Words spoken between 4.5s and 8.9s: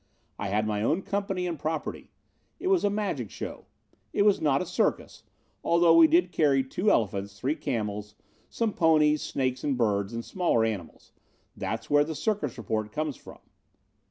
a circus, although we did carry two elephants, three camels, some